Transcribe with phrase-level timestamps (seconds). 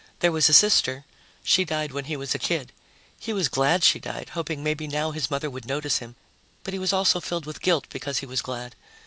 [0.21, 1.05] There was a sister:
[1.43, 2.71] she died when he was a kid.
[3.19, 6.15] He was glad she died, hoping maybe now his mother would notice him,
[6.63, 8.73] but he was also filled with guilt because he was glad.